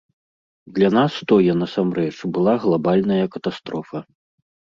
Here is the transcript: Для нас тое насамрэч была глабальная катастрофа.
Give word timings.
Для 0.77 0.87
нас 0.97 1.13
тое 1.31 1.53
насамрэч 1.63 2.17
была 2.39 2.57
глабальная 2.65 3.27
катастрофа. 3.37 3.99